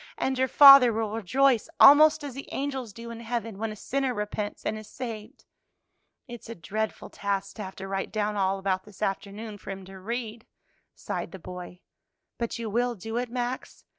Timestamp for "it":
13.17-13.29